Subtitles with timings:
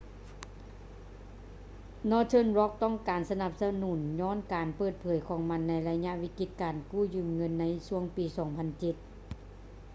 [2.09, 7.27] northern rock ຕ້ອງການການສະໜັບສະໜູນຍ້ອນການເປີດເຜີຍຂອງມັນໃນໄລຍະວິກິດການເງິນກູ້ຢືມ
[7.59, 8.97] ໃນຊ່ວງປີ 2007